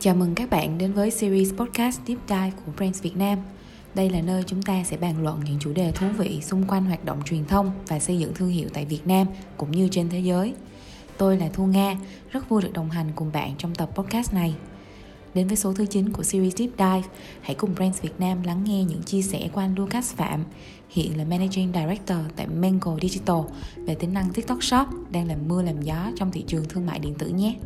[0.00, 3.38] Chào mừng các bạn đến với series podcast Deep Dive của Brands Việt Nam.
[3.94, 6.84] Đây là nơi chúng ta sẽ bàn luận những chủ đề thú vị xung quanh
[6.84, 9.26] hoạt động truyền thông và xây dựng thương hiệu tại Việt Nam
[9.56, 10.54] cũng như trên thế giới.
[11.16, 11.96] Tôi là Thu Nga,
[12.30, 14.54] rất vui được đồng hành cùng bạn trong tập podcast này.
[15.34, 18.64] Đến với số thứ 9 của series Deep Dive, hãy cùng Brands Việt Nam lắng
[18.64, 20.44] nghe những chia sẻ của anh Lucas Phạm,
[20.88, 23.40] hiện là Managing Director tại Mango Digital
[23.76, 26.98] về tính năng TikTok Shop đang làm mưa làm gió trong thị trường thương mại
[26.98, 27.56] điện tử nhé.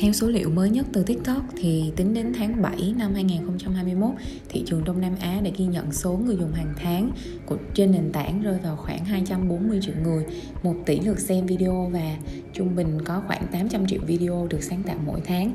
[0.00, 4.10] Theo số liệu mới nhất từ TikTok thì tính đến tháng 7 năm 2021,
[4.48, 7.10] thị trường Đông Nam Á đã ghi nhận số người dùng hàng tháng
[7.46, 10.24] của trên nền tảng rơi vào khoảng 240 triệu người,
[10.62, 12.16] 1 tỷ lượt xem video và
[12.52, 15.52] trung bình có khoảng 800 triệu video được sáng tạo mỗi tháng.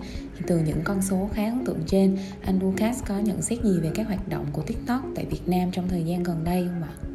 [0.47, 3.91] Từ những con số khá ấn tượng trên, anh Lucas có nhận xét gì về
[3.95, 7.12] các hoạt động của TikTok tại Việt Nam trong thời gian gần đây không ạ?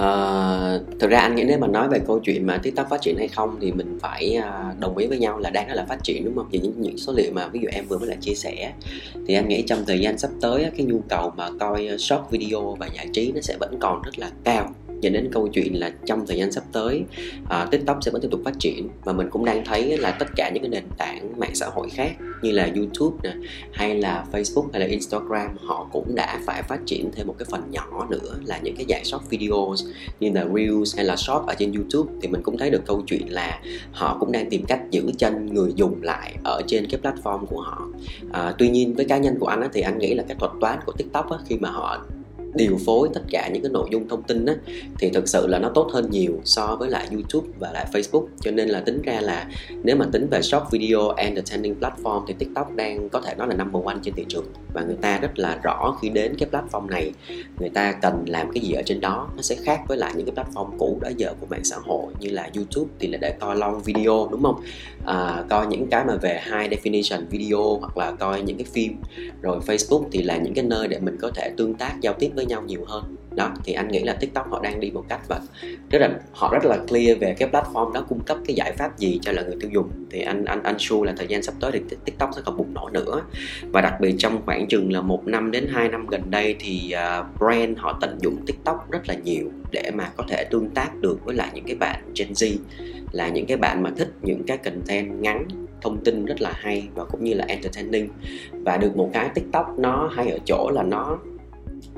[0.00, 3.16] Uh, thực ra anh nghĩ nếu mà nói về câu chuyện mà TikTok phát triển
[3.18, 6.24] hay không thì mình phải uh, đồng ý với nhau là đang là phát triển
[6.24, 6.48] đúng không?
[6.50, 8.72] Vì những những số liệu mà ví dụ em vừa mới lại chia sẻ
[9.26, 12.76] thì anh nghĩ trong thời gian sắp tới cái nhu cầu mà coi short video
[12.78, 15.92] và giải trí nó sẽ vẫn còn rất là cao dẫn đến câu chuyện là
[16.06, 17.04] trong thời gian sắp tới
[17.42, 18.88] uh, tiktok sẽ vẫn tiếp tục phát triển.
[19.04, 21.88] Và mình cũng đang thấy là tất cả những cái nền tảng mạng xã hội
[21.90, 22.12] khác
[22.42, 26.80] như là youtube nè hay là facebook hay là instagram họ cũng đã phải phát
[26.86, 29.84] triển thêm một cái phần nhỏ nữa là những cái dạng short videos
[30.20, 32.12] như là reels hay là short ở trên youtube.
[32.22, 33.60] Thì mình cũng thấy được câu chuyện là
[33.92, 37.60] họ cũng đang tìm cách giữ chân người dùng lại ở trên cái platform của
[37.60, 37.88] họ.
[38.32, 40.52] À, tuy nhiên với cá nhân của anh á, thì anh nghĩ là cái thuật
[40.60, 42.06] toán của tiktok á, khi mà họ
[42.54, 44.54] điều phối tất cả những cái nội dung thông tin á,
[44.98, 48.26] thì thực sự là nó tốt hơn nhiều so với lại YouTube và lại Facebook.
[48.40, 49.48] Cho nên là tính ra là
[49.82, 53.54] nếu mà tính về short video entertaining platform thì TikTok đang có thể nói là
[53.54, 54.44] number one trên thị trường.
[54.74, 57.12] Và người ta rất là rõ khi đến cái platform này
[57.60, 59.28] người ta cần làm cái gì ở trên đó.
[59.36, 62.12] Nó sẽ khác với lại những cái platform cũ đã giờ của mạng xã hội
[62.20, 64.60] như là YouTube thì là để coi long video đúng không?
[65.04, 68.96] À, coi những cái mà về high definition video hoặc là coi những cái phim.
[69.42, 72.30] Rồi Facebook thì là những cái nơi để mình có thể tương tác giao tiếp
[72.34, 73.16] với với nhau nhiều hơn.
[73.36, 75.40] Đó thì anh nghĩ là tiktok họ đang đi một cách và
[75.90, 78.98] rất là họ rất là clear về cái platform đó cung cấp cái giải pháp
[78.98, 79.90] gì cho là người tiêu dùng.
[80.10, 82.74] Thì anh anh anh sure là thời gian sắp tới thì tiktok sẽ còn bùng
[82.74, 83.22] nổ nữa.
[83.72, 86.94] Và đặc biệt trong khoảng chừng là một năm đến hai năm gần đây thì
[86.94, 90.96] uh, brand họ tận dụng tiktok rất là nhiều để mà có thể tương tác
[91.00, 92.56] được với lại những cái bạn gen z
[93.12, 95.46] là những cái bạn mà thích những cái content ngắn
[95.82, 98.08] thông tin rất là hay và cũng như là entertaining.
[98.52, 101.18] Và được một cái tiktok nó hay ở chỗ là nó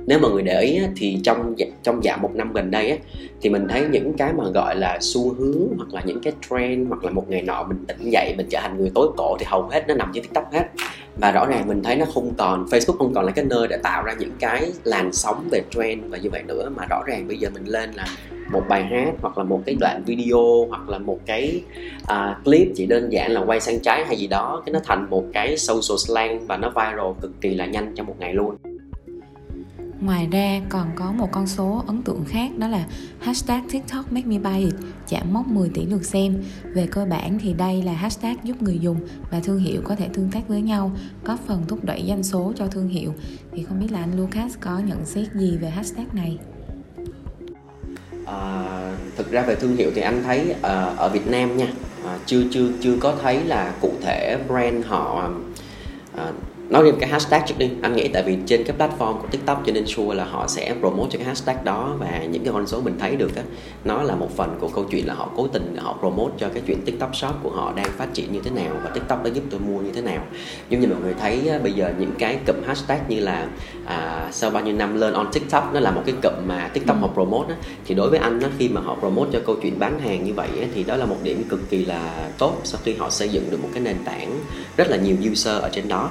[0.06, 2.90] nếu mà người để ý á, thì trong dạ, trong dạng một năm gần đây
[2.90, 2.96] á,
[3.40, 6.88] thì mình thấy những cái mà gọi là xu hướng hoặc là những cái trend
[6.88, 9.46] hoặc là một ngày nọ mình tỉnh dậy mình trở thành người tối cổ thì
[9.48, 10.64] hầu hết nó nằm trên tiktok hết.
[11.20, 13.76] Và rõ ràng mình thấy nó không còn facebook không còn là cái nơi để
[13.82, 17.28] tạo ra những cái làn sóng về trend và như vậy nữa mà rõ ràng
[17.28, 18.06] bây giờ mình lên là
[18.52, 21.62] một bài hát hoặc là một cái đoạn video hoặc là một cái
[22.02, 25.10] uh, clip chỉ đơn giản là quay sang trái hay gì đó cái nó thành
[25.10, 28.56] một cái social slang và nó viral cực kỳ là nhanh trong một ngày luôn.
[30.02, 32.86] Ngoài ra còn có một con số ấn tượng khác đó là
[33.20, 34.74] hashtag TikTok make me buy it
[35.08, 36.42] chạm mốc 10 tỷ lượt xem.
[36.74, 38.96] Về cơ bản thì đây là hashtag giúp người dùng
[39.30, 40.92] và thương hiệu có thể tương tác với nhau,
[41.24, 43.14] góp phần thúc đẩy doanh số cho thương hiệu.
[43.52, 46.38] Thì không biết là anh Lucas có nhận xét gì về hashtag này?
[48.26, 51.68] À, thực ra về thương hiệu thì anh thấy uh, ở Việt Nam nha
[52.04, 55.30] uh, chưa chưa chưa có thấy là cụ thể brand họ
[56.14, 56.34] uh,
[56.72, 57.70] nói thêm cái hashtag trước đi.
[57.82, 60.74] Anh nghĩ tại vì trên cái platform của tiktok cho nên sure là họ sẽ
[60.80, 63.42] promote cho cái hashtag đó và những cái con số mình thấy được á
[63.84, 66.62] nó là một phần của câu chuyện là họ cố tình họ promote cho cái
[66.66, 69.44] chuyện tiktok shop của họ đang phát triển như thế nào và tiktok đã giúp
[69.50, 70.24] tôi mua như thế nào.
[70.68, 73.46] Giống như mọi người thấy bây giờ những cái cụm hashtag như là
[73.86, 76.96] à, sau bao nhiêu năm lên on tiktok nó là một cái cụm mà tiktok
[77.00, 79.78] họ promote á, thì đối với anh á, khi mà họ promote cho câu chuyện
[79.78, 82.80] bán hàng như vậy á, thì đó là một điểm cực kỳ là tốt sau
[82.84, 84.38] khi họ xây dựng được một cái nền tảng
[84.76, 86.10] rất là nhiều user ở trên đó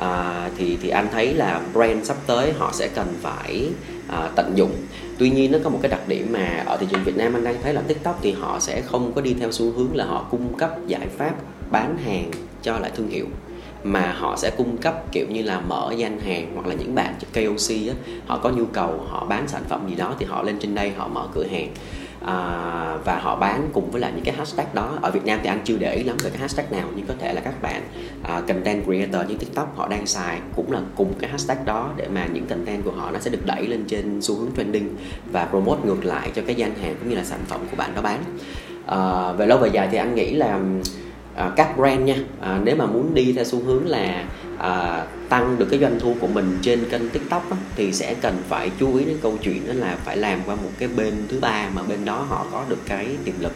[0.00, 3.68] à, thì thì anh thấy là brand sắp tới họ sẽ cần phải
[4.08, 4.72] à, tận dụng.
[5.18, 7.44] Tuy nhiên nó có một cái đặc điểm mà ở thị trường Việt Nam anh
[7.44, 10.26] đang thấy là TikTok thì họ sẽ không có đi theo xu hướng là họ
[10.30, 11.34] cung cấp giải pháp
[11.70, 12.30] bán hàng
[12.62, 13.26] cho lại thương hiệu
[13.84, 17.14] mà họ sẽ cung cấp kiểu như là mở gian hàng hoặc là những bạn
[17.34, 17.94] KOC á,
[18.26, 20.92] họ có nhu cầu họ bán sản phẩm gì đó thì họ lên trên đây
[20.96, 21.68] họ mở cửa hàng
[22.24, 24.98] à, và họ bán cùng với lại những cái hashtag đó.
[25.02, 27.14] Ở Việt Nam thì anh chưa để ý lắm về cái hashtag nào nhưng có
[27.18, 27.82] thể là các bạn
[28.22, 32.08] à, content creator như TikTok họ đang xài cũng là cùng cái hashtag đó để
[32.14, 34.96] mà những content của họ nó sẽ được đẩy lên trên xu hướng trending
[35.32, 37.94] và promote ngược lại cho cái gian hàng cũng như là sản phẩm của bạn
[37.94, 38.24] đó bán.
[38.86, 40.60] À, về lâu về dài thì anh nghĩ là
[41.40, 42.16] à, các brand nha.
[42.40, 44.24] À, nếu mà muốn đi theo xu hướng là
[44.58, 48.36] à, tăng được cái doanh thu của mình trên kênh tiktok á, thì sẽ cần
[48.48, 51.38] phải chú ý đến câu chuyện đó là phải làm qua một cái bên thứ
[51.40, 53.52] ba mà bên đó họ có được cái tiềm lực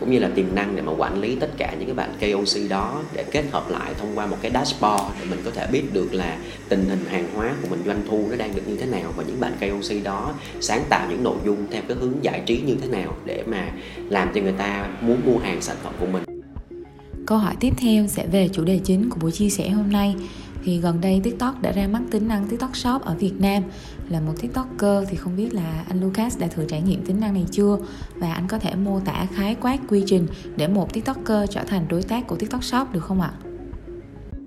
[0.00, 2.70] cũng như là tiềm năng để mà quản lý tất cả những cái bạn KOC
[2.70, 5.82] đó để kết hợp lại thông qua một cái dashboard để mình có thể biết
[5.92, 6.36] được là
[6.68, 9.24] tình hình hàng hóa của mình doanh thu nó đang được như thế nào và
[9.26, 12.76] những bạn KOC đó sáng tạo những nội dung theo cái hướng giải trí như
[12.82, 13.72] thế nào để mà
[14.08, 16.31] làm cho người ta muốn mua hàng sản phẩm của mình.
[17.26, 20.14] Câu hỏi tiếp theo sẽ về chủ đề chính của buổi chia sẻ hôm nay.
[20.64, 23.62] Thì gần đây TikTok đã ra mắt tính năng TikTok Shop ở Việt Nam.
[24.08, 27.34] Là một TikToker thì không biết là anh Lucas đã thử trải nghiệm tính năng
[27.34, 27.78] này chưa?
[28.14, 30.26] Và anh có thể mô tả khái quát quy trình
[30.56, 33.32] để một TikToker trở thành đối tác của TikTok Shop được không ạ?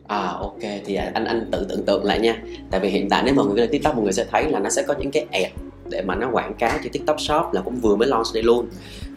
[0.08, 0.62] À ok.
[0.86, 2.44] Thì anh anh tự tưởng tượng lại nha.
[2.72, 4.70] Tại vì hiện tại nếu mọi người lên TikTok, mọi người sẽ thấy là nó
[4.70, 5.52] sẽ có những cái ad
[5.90, 8.68] để mà nó quảng cáo cho TikTok Shop là cũng vừa mới launch đây luôn.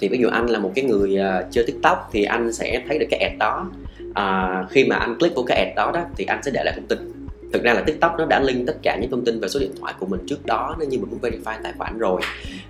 [0.01, 2.99] Thì ví dụ anh là một cái người uh, chơi TikTok thì anh sẽ thấy
[2.99, 3.71] được cái ad đó.
[4.09, 6.75] Uh, khi mà anh click vào cái ad đó đó thì anh sẽ để lại
[6.77, 7.13] thông tin.
[7.53, 9.73] Thực ra là tiktok nó đã link tất cả những thông tin về số điện
[9.81, 12.21] thoại của mình trước đó nếu như mình muốn verify tài khoản rồi.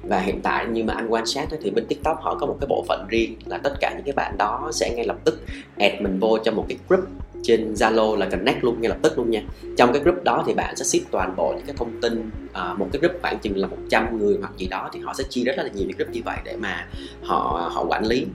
[0.03, 2.67] Và hiện tại như mà anh quan sát thì bên tiktok họ có một cái
[2.69, 5.41] bộ phận riêng là tất cả những cái bạn đó sẽ ngay lập tức
[5.79, 7.05] add mình vô cho một cái group
[7.43, 9.43] trên Zalo là connect luôn ngay lập tức luôn nha.
[9.77, 12.75] Trong cái group đó thì bạn sẽ ship toàn bộ những cái thông tin à,
[12.75, 15.45] một cái group khoảng chừng là 100 người hoặc gì đó thì họ sẽ chia
[15.45, 16.87] rất là nhiều những group như vậy để mà
[17.23, 18.27] họ họ quản lý.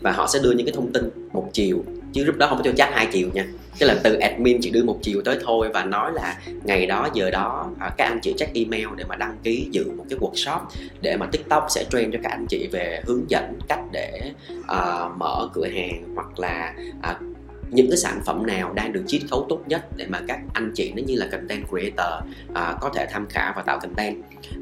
[0.00, 2.64] Và họ sẽ đưa những cái thông tin một chiều chứ group đó không có
[2.64, 3.46] cho chat hai chiều nha.
[3.78, 7.08] Tức là từ admin chỉ đưa một chiều tới thôi và nói là ngày đó
[7.14, 10.18] giờ đó à, các anh chị check email để mà đăng ký dự một cái
[10.18, 10.60] workshop
[11.00, 15.16] để mà tiktok sẽ train cho các anh chị về hướng dẫn cách để uh,
[15.18, 17.39] mở cửa hàng hoặc là uh,
[17.70, 20.72] những cái sản phẩm nào đang được chiết khấu tốt nhất để mà các anh
[20.74, 24.16] chị nó như là content creator à, có thể tham khảo và tạo content.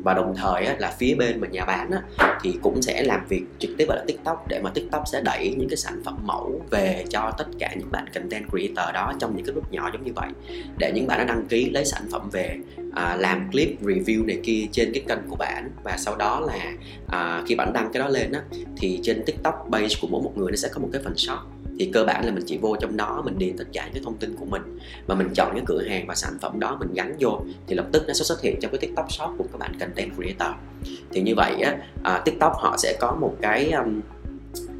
[0.05, 2.03] Và đồng thời á, là phía bên mà nhà bán á,
[2.43, 5.69] thì cũng sẽ làm việc trực tiếp ở tiktok để mà tiktok sẽ đẩy những
[5.69, 9.47] cái sản phẩm mẫu về cho tất cả những bạn content creator đó trong những
[9.47, 10.29] cái group nhỏ giống như vậy.
[10.79, 12.57] Để những bạn đã đăng ký lấy sản phẩm về
[12.95, 15.71] à, làm clip review này kia trên cái kênh của bạn.
[15.83, 16.73] Và sau đó là
[17.07, 18.41] à, khi bạn đăng cái đó lên á
[18.77, 21.39] thì trên tiktok page của mỗi một người nó sẽ có một cái phần shop
[21.79, 24.17] thì cơ bản là mình chỉ vô trong đó mình điền tất cả những thông
[24.17, 24.79] tin của mình.
[25.07, 27.87] Và mình chọn cái cửa hàng và sản phẩm đó mình gắn vô thì lập
[27.93, 30.57] tức nó sẽ xuất hiện trong cái tiktok shop của các bạn content creator.
[31.13, 34.01] Thì như vậy á à, tiktok họ sẽ có một cái um,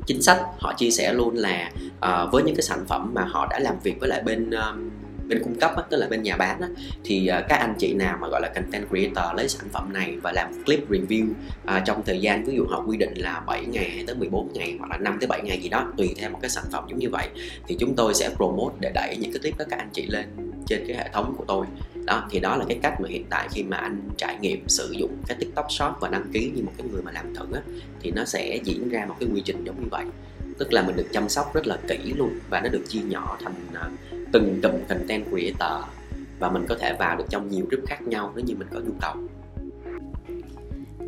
[0.07, 3.47] chính sách họ chia sẻ luôn là uh, với những cái sản phẩm mà họ
[3.51, 4.91] đã làm việc với lại bên um,
[5.29, 6.69] bên cung cấp á, tức là bên nhà bán á,
[7.05, 10.17] thì uh, các anh chị nào mà gọi là content creator lấy sản phẩm này
[10.23, 13.65] và làm clip review uh, trong thời gian ví dụ họ quy định là 7
[13.65, 16.39] ngày tới 14 ngày hoặc là 5 tới 7 ngày gì đó tùy theo một
[16.43, 17.29] cái sản phẩm giống như vậy
[17.67, 20.27] thì chúng tôi sẽ promote để đẩy những cái clip đó các anh chị lên
[20.69, 21.67] trên cái hệ thống của tôi.
[22.05, 24.93] Đó thì đó là cái cách mà hiện tại khi mà anh trải nghiệm sử
[24.93, 27.61] dụng cái tiktok shop và đăng ký như một cái người mà làm thử á,
[28.01, 30.05] thì nó sẽ diễn ra một cái quy trình giống như vậy.
[30.59, 33.39] Tức là mình được chăm sóc rất là kỹ luôn và nó được chia nhỏ
[33.45, 33.91] thành à,
[34.33, 35.85] từng cụm content creator
[36.39, 38.81] và mình có thể vào được trong nhiều group khác nhau nếu như mình có
[38.81, 39.15] nhu cầu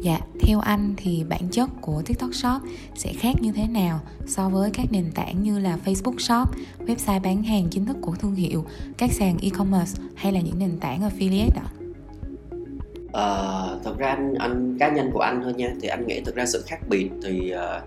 [0.01, 2.63] Dạ, theo anh thì bản chất của TikTok Shop
[2.95, 6.49] sẽ khác như thế nào so với các nền tảng như là Facebook Shop,
[6.87, 8.65] website bán hàng chính thức của thương hiệu,
[8.97, 11.69] các sàn e-commerce hay là những nền tảng affiliate ạ?
[13.13, 16.35] Ờ, thật ra anh, anh cá nhân của anh thôi nha thì anh nghĩ thực
[16.35, 17.83] ra sự khác biệt thì uh,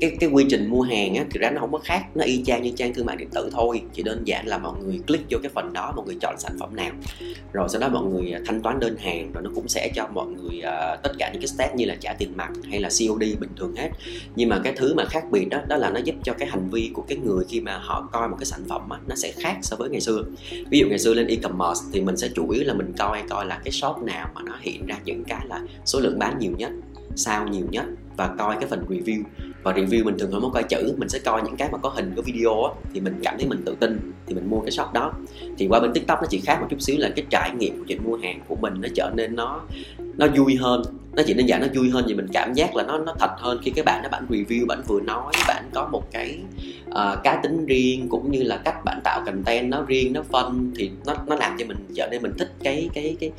[0.00, 2.42] cái cái quy trình mua hàng á thì ra nó không có khác nó y
[2.46, 3.82] chang như trang thương mại điện tử thôi.
[3.92, 6.52] Chỉ đơn giản là mọi người click vô cái phần đó mọi người chọn sản
[6.60, 6.92] phẩm nào.
[7.52, 10.08] Rồi sau đó mọi người à, thanh toán đơn hàng rồi nó cũng sẽ cho
[10.14, 12.88] mọi người uh, tất cả những cái step như là trả tiền mặt hay là
[12.88, 13.88] COD bình thường hết.
[14.36, 16.70] Nhưng mà cái thứ mà khác biệt đó đó là nó giúp cho cái hành
[16.70, 19.32] vi của cái người khi mà họ coi một cái sản phẩm á, nó sẽ
[19.32, 20.22] khác so với ngày xưa.
[20.70, 23.46] Ví dụ ngày xưa lên e-commerce thì mình sẽ chủ yếu là mình coi coi
[23.46, 26.52] là cái shop nào mà nó hiện ra những cái là số lượng bán nhiều
[26.58, 26.70] nhất
[27.16, 27.84] sao nhiều nhất
[28.16, 29.22] và coi cái phần review.
[29.62, 31.88] Và review mình thường không có coi chữ mình sẽ coi những cái mà có
[31.88, 34.70] hình có video á thì mình cảm thấy mình tự tin thì mình mua cái
[34.70, 35.12] shop đó.
[35.58, 37.84] Thì qua bên tiktok nó chỉ khác một chút xíu là cái trải nghiệm của
[37.88, 39.60] chuyện mua hàng của mình nó trở nên nó
[40.16, 40.82] nó vui hơn.
[41.16, 43.30] Nó chỉ đơn giản nó vui hơn vì mình cảm giác là nó nó thật
[43.36, 46.38] hơn khi cái bạn nó bạn review bạn vừa nói bạn có một cái
[46.90, 50.72] uh, cá tính riêng cũng như là cách bạn tạo content nó riêng nó phân
[50.76, 53.32] thì nó nó làm cho mình trở nên mình thích cái cái cái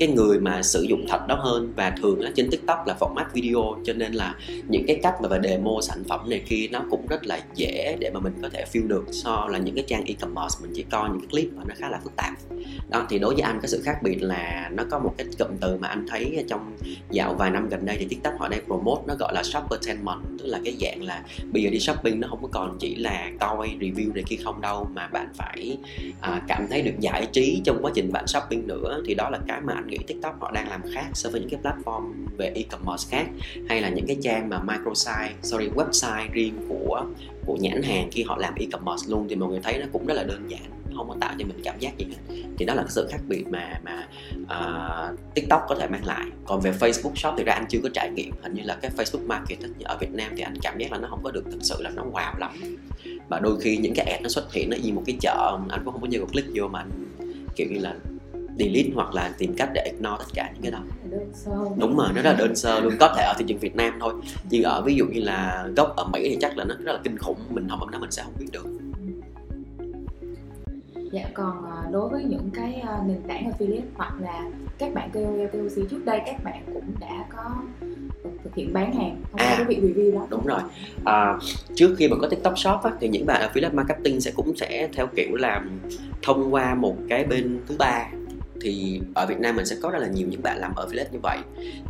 [0.00, 3.24] cái người mà sử dụng thật đó hơn và thường á trên tiktok là format
[3.32, 4.34] video cho nên là
[4.68, 7.96] những cái cách mà về demo sản phẩm này kia nó cũng rất là dễ
[8.00, 9.04] để mà mình có thể feel được.
[9.10, 11.88] So là những cái trang e-commerce mình chỉ coi những cái clip mà nó khá
[11.88, 12.32] là phức tạp.
[12.90, 15.48] Đó thì đối với anh cái sự khác biệt là nó có một cái cụm
[15.60, 16.76] từ mà anh thấy trong
[17.10, 20.46] dạo vài năm gần đây thì tiktok họ đang promote nó gọi là shoppertainment tức
[20.46, 23.68] là cái dạng là bây giờ đi shopping nó không có còn chỉ là coi
[23.80, 25.78] review này kia không đâu mà bạn phải
[26.20, 29.02] à, cảm thấy được giải trí trong quá trình bạn shopping nữa.
[29.06, 31.50] Thì đó là cái mà anh nghĩ tiktok họ đang làm khác so với những
[31.50, 33.26] cái platform về e-commerce khác
[33.68, 37.04] hay là những cái trang mà microsite sorry website riêng của
[37.46, 40.14] của nhãn hàng khi họ làm e-commerce luôn thì mọi người thấy nó cũng rất
[40.14, 42.42] là đơn giản không có tạo cho mình cảm giác gì hết.
[42.58, 44.08] Thì đó là cái sự khác biệt mà mà
[44.42, 46.26] uh, tiktok có thể mang lại.
[46.46, 48.30] Còn về facebook shop thì ra anh chưa có trải nghiệm.
[48.42, 51.08] Hình như là cái facebook market ở việt nam thì anh cảm giác là nó
[51.08, 52.50] không có được thực sự là nó wow lắm.
[53.28, 55.84] Và đôi khi những cái ad nó xuất hiện nó y một cái chợ anh
[55.84, 56.90] cũng không có nhiều click vô mà anh
[57.56, 57.94] kiểu như là
[58.60, 60.78] delete hoặc là tìm cách để ignore tất cả những cái đó.
[61.76, 63.98] Đúng rồi nó rất là đơn sơ luôn có thể ở thị trường Việt Nam
[64.00, 64.14] thôi.
[64.50, 67.00] Nhưng ở ví dụ như là gốc ở Mỹ thì chắc là nó rất là
[67.04, 68.66] kinh khủng mình không ở đó mình sẽ không biết được.
[71.12, 75.10] Dạ còn à, đối với những cái à, nền tảng affiliate hoặc là các bạn
[75.12, 77.50] KOL KOC trước đây các bạn cũng đã có
[78.44, 80.26] thực hiện bán hàng thông qua à, cái việc review đó.
[80.30, 80.60] đúng rồi.
[81.04, 81.38] À,
[81.74, 84.88] trước khi mà có tiktok shop á, thì những bạn affiliate marketing sẽ cũng sẽ
[84.92, 85.80] theo kiểu làm
[86.22, 88.06] thông qua một cái bên thứ ba
[88.60, 91.18] thì ở Việt Nam mình sẽ có rất là nhiều những bạn làm affiliate như
[91.22, 91.38] vậy.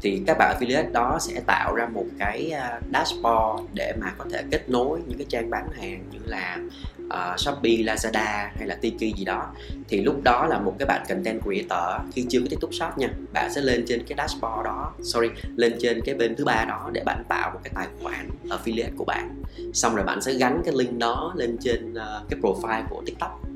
[0.02, 4.24] Thì các bạn affiliate đó sẽ tạo ra một cái à, dashboard để mà có
[4.32, 6.58] thể kết nối những cái trang bán hàng như là
[7.06, 9.46] uh, Shopee, Lazada hay là Tiki gì đó.
[9.88, 13.08] Thì lúc đó là một cái bạn content creator khi chưa có TikTok Shop nha
[13.32, 16.90] bạn sẽ lên trên cái dashboard đó sorry lên trên cái bên thứ ba đó
[16.92, 19.42] để bạn tạo một cái tài khoản affiliate của bạn.
[19.72, 23.49] Xong rồi bạn sẽ gắn cái link đó lên trên uh, cái profile của TikTok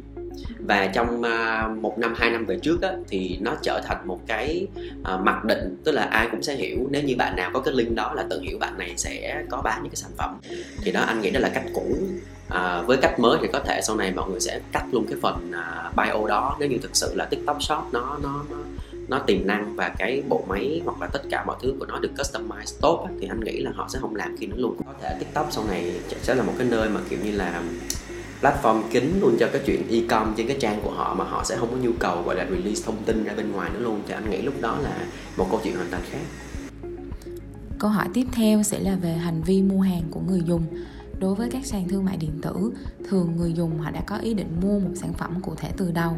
[0.58, 4.20] và trong à, một năm hai năm về trước á, thì nó trở thành một
[4.26, 4.66] cái
[5.04, 6.88] à, mặc định tức là ai cũng sẽ hiểu.
[6.90, 9.62] Nếu như bạn nào có cái link đó là tự hiểu bạn này sẽ có
[9.62, 10.38] bán những cái sản phẩm.
[10.82, 11.96] Thì đó anh nghĩ đó là cách cũ.
[12.48, 15.18] À, với cách mới thì có thể sau này mọi người sẽ cắt luôn cái
[15.22, 16.56] phần à, bio đó.
[16.60, 18.56] Nếu như thực sự là tiktok shop nó nó nó
[19.08, 21.98] nó tiềm năng và cái bộ máy hoặc là tất cả mọi thứ của nó
[21.98, 24.76] được customize tốt thì anh nghĩ là họ sẽ không làm khi nó luôn.
[24.86, 27.62] Có thể tiktok sau này sẽ là một cái nơi mà kiểu như là
[28.44, 31.56] platform kín luôn cho cái chuyện e-com trên cái trang của họ mà họ sẽ
[31.56, 34.02] không có nhu cầu, gọi là, release thông tin ra bên ngoài nữa luôn.
[34.08, 36.20] Thì anh nghĩ lúc đó là một câu chuyện hoàn toàn khác.
[37.78, 40.62] Câu hỏi tiếp theo sẽ là về hành vi mua hàng của người dùng
[41.20, 42.72] đối với các sàn thương mại điện tử
[43.08, 45.90] thường người dùng họ đã có ý định mua một sản phẩm cụ thể từ
[45.92, 46.16] đầu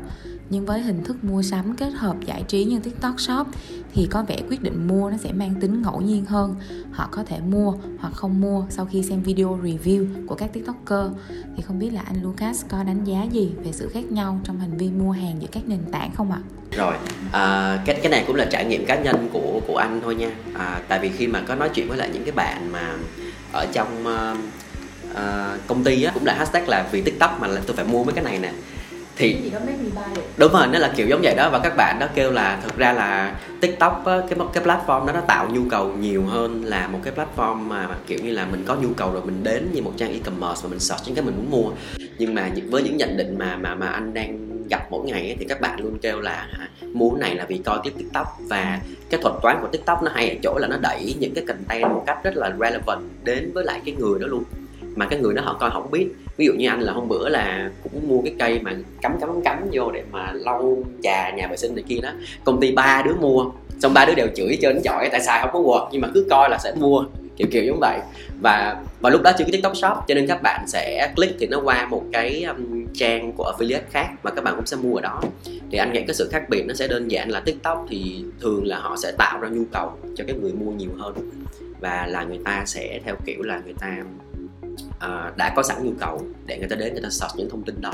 [0.50, 3.46] nhưng với hình thức mua sắm kết hợp giải trí như tiktok shop
[3.94, 6.54] thì có vẻ quyết định mua nó sẽ mang tính ngẫu nhiên hơn.
[6.92, 11.10] Họ có thể mua hoặc không mua sau khi xem video review của các tiktoker.
[11.56, 14.60] Thì không biết là anh lucas có đánh giá gì về sự khác nhau trong
[14.60, 16.40] hành vi mua hàng giữa các nền tảng không ạ?
[16.70, 16.94] Rồi
[17.32, 20.30] à, cái cái này cũng là trải nghiệm cá nhân của của anh thôi nha.
[20.54, 22.96] À, tại vì khi mà có nói chuyện với lại những cái bạn mà
[23.52, 24.38] ở trong uh,
[25.16, 28.04] uh, công ty á, cũng là hashtag là vì tiktok mà là tôi phải mua
[28.04, 28.52] mấy cái này nè.
[29.18, 29.36] Thì
[30.36, 31.50] đúng rồi nó là kiểu giống vậy đó.
[31.50, 35.12] Và các bạn đó kêu là thực ra là tiktok á, cái cái platform đó
[35.12, 38.64] nó tạo nhu cầu nhiều hơn là một cái platform mà kiểu như là mình
[38.66, 41.24] có nhu cầu rồi mình đến như một trang e-commerce và mình search những cái
[41.24, 41.70] mình muốn mua.
[42.18, 45.36] Nhưng mà với những nhận định mà mà mà anh đang gặp mỗi ngày ấy,
[45.38, 46.46] thì các bạn luôn kêu là
[46.92, 48.26] mua này là vì coi tiếp tiktok.
[48.48, 48.80] Và
[49.10, 51.82] cái thuật toán của tiktok nó hay ở chỗ là nó đẩy những cái content
[51.82, 54.44] một cách rất là relevant đến với lại cái người đó luôn
[54.96, 56.08] mà cái người đó họ coi họ không biết.
[56.36, 58.72] Ví dụ như anh là hôm bữa là cũng mua cái cây mà
[59.02, 62.10] cắm cắm cắm vô để mà lau trà nhà vệ sinh này kia đó.
[62.44, 63.44] Công ty ba đứa mua
[63.78, 66.26] xong ba đứa đều chửi trên giỏi tại sao không có quật nhưng mà cứ
[66.30, 67.04] coi là sẽ mua
[67.36, 67.98] kiểu kiểu giống vậy.
[68.40, 71.46] Và và lúc đó chưa có tiktok shop cho nên các bạn sẽ click thì
[71.46, 74.96] nó qua một cái um, trang của affiliate khác và các bạn cũng sẽ mua
[74.96, 75.20] ở đó.
[75.70, 78.66] Thì anh nghĩ cái sự khác biệt nó sẽ đơn giản là tiktok thì thường
[78.66, 81.14] là họ sẽ tạo ra nhu cầu cho cái người mua nhiều hơn.
[81.80, 83.96] Và là người ta sẽ theo kiểu là người ta
[84.84, 87.62] uh, đã có sẵn nhu cầu để người ta đến người ta search những thông
[87.62, 87.92] tin đó.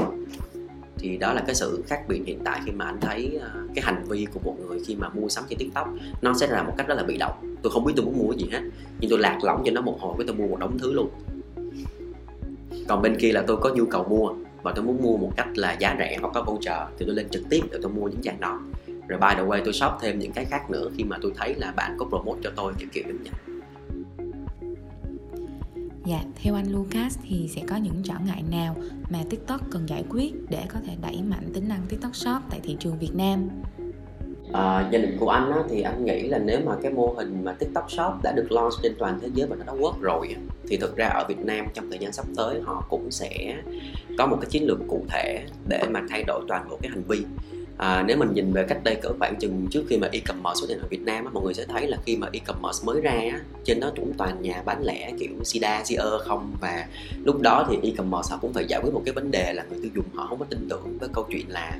[0.98, 3.84] Thì đó là cái sự khác biệt hiện tại khi mà anh thấy uh, cái
[3.84, 5.88] hành vi của một người khi mà mua sắm trên tiktok
[6.22, 7.56] nó sẽ là một cách rất là bị động.
[7.62, 8.60] Tôi không biết tôi muốn mua gì hết
[9.00, 11.10] nhưng tôi lạc lõng cho nó một hồi với tôi mua một đống thứ luôn.
[12.88, 15.48] Còn bên kia là tôi có nhu cầu mua và tôi muốn mua một cách
[15.54, 18.20] là giá rẻ hoặc có voucher thì tôi lên trực tiếp để tôi mua những
[18.22, 18.60] trang đó.
[19.08, 21.54] Rồi by the way tôi shop thêm những cái khác nữa khi mà tôi thấy
[21.54, 23.51] là bạn có promote cho tôi kiểu kiểu giống vậy.
[26.04, 28.76] Dạ, theo anh Lucas thì sẽ có những trở ngại nào
[29.10, 32.60] mà TikTok cần giải quyết để có thể đẩy mạnh tính năng TikTok Shop tại
[32.62, 33.48] thị trường Việt Nam?
[34.52, 37.44] À, gia đình của anh á, thì anh nghĩ là nếu mà cái mô hình
[37.44, 40.36] mà TikTok Shop đã được launch trên toàn thế giới và nó đã work rồi
[40.68, 43.62] thì thực ra ở Việt Nam trong thời gian sắp tới họ cũng sẽ
[44.18, 47.02] có một cái chiến lược cụ thể để mà thay đổi toàn bộ cái hành
[47.08, 47.24] vi
[47.76, 50.68] à, nếu mình nhìn về cách đây cỡ khoảng chừng trước khi mà e-commerce xuất
[50.68, 53.10] hiện ở Việt Nam á, mọi người sẽ thấy là khi mà e-commerce mới ra
[53.10, 56.86] á, trên đó cũng toàn nhà bán lẻ kiểu sida, siơ không và
[57.24, 59.78] lúc đó thì e-commerce họ cũng phải giải quyết một cái vấn đề là người
[59.82, 61.78] tiêu dùng họ không có tin tưởng với câu chuyện là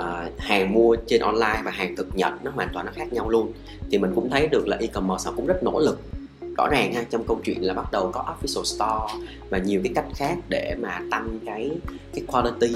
[0.00, 3.30] uh, hàng mua trên online và hàng thực nhận nó hoàn toàn nó khác nhau
[3.30, 3.52] luôn.
[3.90, 6.00] Thì mình cũng thấy được là e-commerce họ cũng rất nỗ lực.
[6.56, 9.92] Rõ ràng ha trong câu chuyện là bắt đầu có official store và nhiều cái
[9.94, 11.70] cách khác để mà tăng cái
[12.14, 12.74] cái quality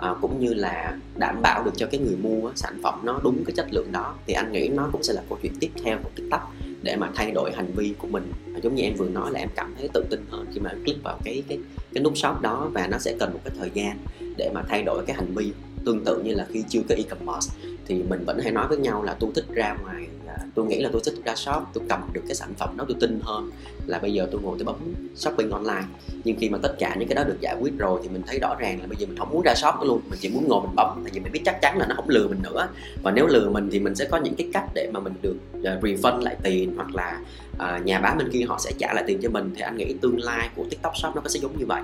[0.00, 3.44] à, cũng như là đảm bảo được cho cái người mua sản phẩm nó đúng
[3.46, 5.98] cái chất lượng đó thì anh nghĩ nó cũng sẽ là câu chuyện tiếp theo
[6.02, 6.52] của tiktok
[6.82, 8.32] để mà thay đổi hành vi của mình.
[8.62, 10.84] Giống như em vừa nói là em cảm thấy tự tin hơn khi mà em
[10.84, 11.58] click vào cái cái
[11.92, 13.98] cái nút shop đó và nó sẽ cần một cái thời gian
[14.36, 15.52] để mà thay đổi cái hành vi.
[15.84, 17.54] Tương tự như là khi chưa có e-commerce
[17.86, 20.08] thì mình vẫn hay nói với nhau là tôi thích ra ngoài
[20.54, 22.96] tôi nghĩ là tôi thích ra shop tôi cầm được cái sản phẩm đó tôi
[23.00, 23.50] tin hơn
[23.86, 24.76] là bây giờ tôi ngồi tôi bấm
[25.16, 25.86] shopping online.
[26.24, 28.38] Nhưng khi mà tất cả những cái đó được giải quyết rồi thì mình thấy
[28.38, 30.48] rõ ràng là bây giờ mình không muốn ra shop nữa luôn mình chỉ muốn
[30.48, 32.68] ngồi mình bấm tại vì mình biết chắc chắn là nó không lừa mình nữa.
[33.02, 35.36] Và nếu lừa mình thì mình sẽ có những cái cách để mà mình được
[35.58, 37.20] uh, refund lại tiền hoặc là
[37.52, 39.50] uh, nhà bán bên kia họ sẽ trả lại tiền cho mình.
[39.56, 41.82] Thì anh nghĩ tương lai của tiktok shop nó có sẽ giống như vậy.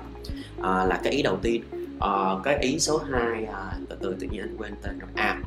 [0.59, 1.63] Uh, là cái ý đầu tiên.
[1.97, 5.11] Uh, cái ý số 2 uh, từ từ tự nhiên anh quên tên rồi.
[5.15, 5.41] À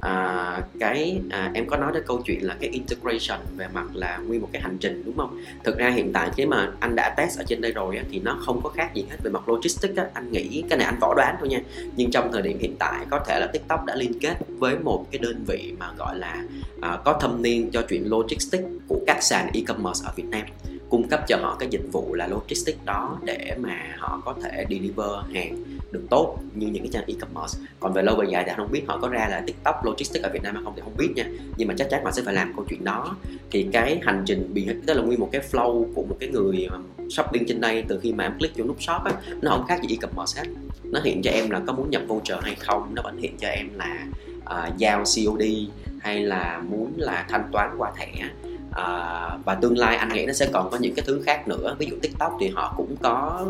[0.00, 4.18] à, cái à, em có nói đến câu chuyện là cái integration về mặt là
[4.18, 5.40] nguyên một cái hành trình đúng không?
[5.64, 8.20] Thực ra hiện tại cái mà anh đã test ở trên đây rồi á, thì
[8.20, 10.98] nó không có khác gì hết về mặt logistics á, anh nghĩ cái này anh
[11.00, 11.60] võ đoán thôi nha.
[11.96, 15.06] Nhưng trong thời điểm hiện tại có thể là tiktok đã liên kết với một
[15.10, 16.44] cái đơn vị mà gọi là
[16.80, 20.42] à, có thâm niên cho chuyện logistics của các sàn e-commerce ở Việt Nam
[20.88, 24.66] cung cấp cho họ cái dịch vụ là logistics đó để mà họ có thể
[24.70, 27.58] deliver hàng được tốt như những cái trang e-commerce.
[27.80, 30.24] Còn về lâu về dài thì anh không biết họ có ra là tiktok logistics
[30.24, 31.24] ở việt nam hay không thì không biết nha.
[31.56, 33.16] Nhưng mà chắc chắn họ sẽ phải làm câu chuyện đó.
[33.50, 36.68] Thì cái hành trình bị tức là nguyên một cái flow của một cái người
[36.72, 39.12] um, shopping trên đây từ khi mà em click vô nút shop á
[39.42, 40.48] nó không khác gì e-commerce hết.
[40.84, 43.48] Nó hiện cho em là có muốn nhập voucher hay không nó vẫn hiện cho
[43.48, 44.06] em là
[44.38, 45.42] uh, giao COD
[46.00, 48.12] hay là muốn là thanh toán qua thẻ.
[48.72, 51.76] À, và tương lai anh nghĩ nó sẽ còn có những cái thứ khác nữa.
[51.78, 53.46] Ví dụ tiktok thì họ cũng có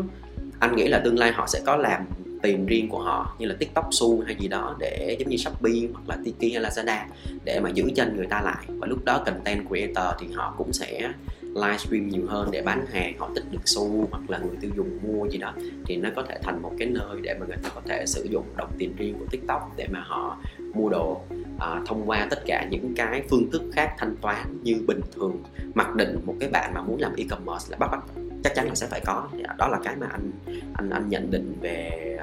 [0.59, 2.05] anh nghĩ là tương lai họ sẽ có làm
[2.47, 5.81] tìm riêng của họ như là tiktok su hay gì đó để giống như shopee
[5.93, 7.05] hoặc là tiki hay lazada
[7.43, 8.65] để mà giữ chân người ta lại.
[8.67, 13.17] Và lúc đó content creator thì họ cũng sẽ livestream nhiều hơn để bán hàng
[13.17, 15.53] họ tích được xu hoặc là người tiêu dùng mua gì đó.
[15.85, 18.23] Thì nó có thể thành một cái nơi để mà người ta có thể sử
[18.23, 20.37] dụng đồng tiền riêng của tiktok để mà họ
[20.73, 21.21] mua đồ
[21.59, 25.43] à, thông qua tất cả những cái phương thức khác thanh toán như bình thường.
[25.73, 28.75] Mặc định một cái bạn mà muốn làm e-commerce là bắt bắt chắc chắn là
[28.75, 29.29] sẽ phải có.
[29.57, 30.31] Đó là cái mà anh
[30.73, 32.17] anh anh nhận định về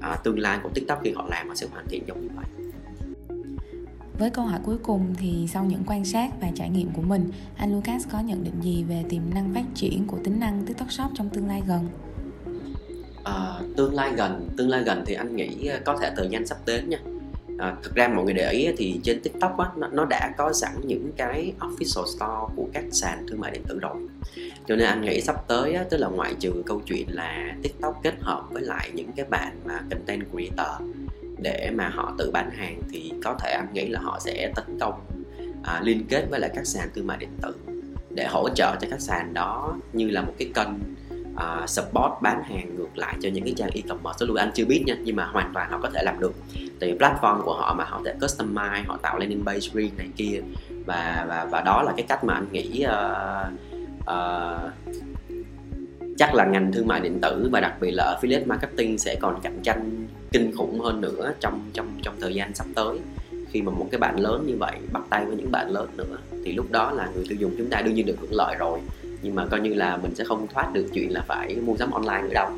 [0.00, 2.44] à, tương lai của tiktok khi họ làm họ sẽ hoàn thiện giống như vậy.
[4.18, 7.30] Với câu hỏi cuối cùng thì sau những quan sát và trải nghiệm của mình,
[7.56, 10.92] anh Lucas có nhận định gì về tiềm năng phát triển của tính năng TikTok
[10.92, 11.88] Shop trong tương lai gần?
[13.24, 16.58] À, tương lai gần, tương lai gần thì anh nghĩ có thể thời gian sắp
[16.66, 16.98] đến nha.
[17.58, 20.52] À, thực ra mọi người để ý thì trên tiktok á, nó, nó đã có
[20.52, 23.96] sẵn những cái official store của các sàn thương mại điện tử rồi
[24.68, 28.00] cho nên anh nghĩ sắp tới á, tức là ngoại trừ câu chuyện là tiktok
[28.02, 30.82] kết hợp với lại những cái bạn mà content creator
[31.42, 34.78] để mà họ tự bán hàng thì có thể anh nghĩ là họ sẽ tấn
[34.80, 35.00] công
[35.64, 37.54] à, liên kết với lại các sàn thương mại điện tử
[38.10, 40.68] để hỗ trợ cho các sàn đó như là một cái kênh
[41.34, 44.26] uh, support bán hàng ngược lại cho những cái trang e-commerce.
[44.26, 46.34] Luôn anh chưa biết nha nhưng mà hoàn toàn họ có thể làm được.
[46.80, 50.08] Tại vì platform của họ mà họ thể customize họ tạo landing page riêng này
[50.16, 50.40] kia.
[50.86, 53.67] Và và và đó là cái cách mà anh nghĩ uh,
[54.08, 54.72] uh,
[56.18, 59.40] chắc là ngành thương mại điện tử và đặc biệt là affiliate marketing sẽ còn
[59.42, 62.98] cạnh tranh kinh khủng hơn nữa trong trong trong thời gian sắp tới.
[63.50, 66.18] Khi mà một cái bạn lớn như vậy bắt tay với những bạn lớn nữa
[66.44, 68.78] thì lúc đó là người tiêu dùng chúng ta đương nhiên được hưởng lợi rồi.
[69.22, 71.90] Nhưng mà coi như là mình sẽ không thoát được chuyện là phải mua sắm
[71.90, 72.50] online nữa đâu.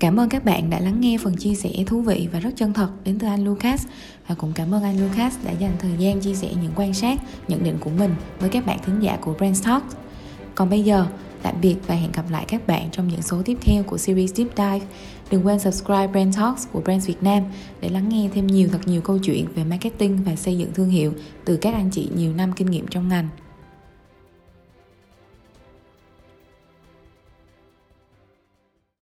[0.00, 2.72] Cảm ơn các bạn đã lắng nghe phần chia sẻ thú vị và rất chân
[2.72, 3.86] thật đến từ anh Lucas
[4.28, 7.20] và cũng cảm ơn anh Lucas đã dành thời gian chia sẻ những quan sát,
[7.48, 9.82] nhận định của mình với các bạn thính giả của Brand Talk.
[10.54, 11.06] Còn bây giờ,
[11.42, 14.34] tạm biệt và hẹn gặp lại các bạn trong những số tiếp theo của series
[14.34, 14.86] Deep Dive.
[15.30, 17.42] Đừng quên subscribe Brand Talks của Brands Việt Nam
[17.80, 20.88] để lắng nghe thêm nhiều thật nhiều câu chuyện về marketing và xây dựng thương
[20.88, 21.12] hiệu
[21.44, 23.28] từ các anh chị nhiều năm kinh nghiệm trong ngành.